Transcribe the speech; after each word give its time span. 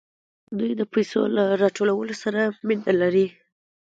دوی 0.57 0.71
د 0.77 0.81
پیسو 0.93 1.21
له 1.35 1.43
راټولولو 1.61 2.13
سره 2.23 2.41
ډېره 2.51 2.55
مینه 2.67 2.91
لري 3.01 3.27